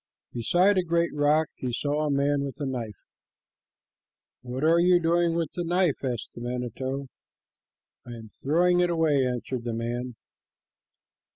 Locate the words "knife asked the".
5.63-6.41